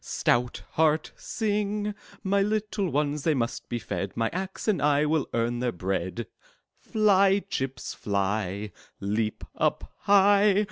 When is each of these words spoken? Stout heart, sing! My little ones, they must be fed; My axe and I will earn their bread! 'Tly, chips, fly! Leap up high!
Stout 0.03 0.63
heart, 0.71 1.11
sing! 1.15 1.93
My 2.23 2.41
little 2.41 2.89
ones, 2.89 3.21
they 3.21 3.35
must 3.35 3.69
be 3.69 3.77
fed; 3.77 4.17
My 4.17 4.29
axe 4.33 4.67
and 4.67 4.81
I 4.81 5.05
will 5.05 5.29
earn 5.31 5.59
their 5.59 5.71
bread! 5.71 6.25
'Tly, 6.91 7.41
chips, 7.51 7.93
fly! 7.93 8.71
Leap 8.99 9.43
up 9.55 9.93
high! 9.99 10.57